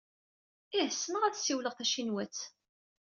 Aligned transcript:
Ih. 0.79 0.89
Ssneɣ 0.91 1.23
ad 1.23 1.35
ssiwleɣ 1.37 1.73
tacinwat. 1.75 2.37